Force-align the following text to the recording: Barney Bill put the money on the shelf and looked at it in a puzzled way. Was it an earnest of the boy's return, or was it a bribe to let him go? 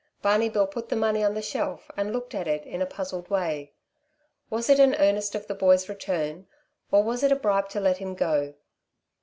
Barney 0.23 0.49
Bill 0.49 0.65
put 0.65 0.89
the 0.89 0.95
money 0.95 1.23
on 1.23 1.35
the 1.35 1.43
shelf 1.43 1.91
and 1.95 2.11
looked 2.11 2.33
at 2.33 2.47
it 2.47 2.65
in 2.65 2.81
a 2.81 2.87
puzzled 2.87 3.29
way. 3.29 3.73
Was 4.49 4.67
it 4.67 4.79
an 4.79 4.95
earnest 4.95 5.35
of 5.35 5.45
the 5.45 5.53
boy's 5.53 5.87
return, 5.87 6.47
or 6.89 7.03
was 7.03 7.21
it 7.21 7.31
a 7.31 7.35
bribe 7.35 7.69
to 7.69 7.79
let 7.79 7.97
him 7.97 8.15
go? 8.15 8.55